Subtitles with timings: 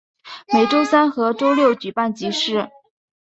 [0.51, 2.71] 每周三和周六举办集市。